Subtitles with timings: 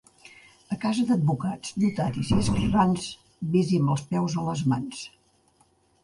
[0.75, 3.05] A casa d'advocats, notaris i escrivans,
[3.57, 5.03] ves-hi amb els peus a les mans.